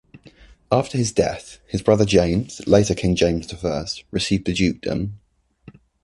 [0.71, 5.19] After his death, his brother James, later King James the First, received the dukedom.